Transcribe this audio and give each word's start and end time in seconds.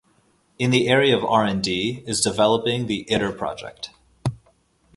In 0.57 0.71
the 0.71 0.87
area 0.87 1.15
of 1.15 1.23
R 1.23 1.45
and 1.45 1.61
D, 1.61 2.03
is 2.07 2.21
developing 2.21 2.87
the 2.87 3.05
Iter 3.13 3.31
project. 3.31 3.91